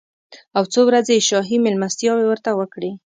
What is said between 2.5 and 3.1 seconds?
وکړې.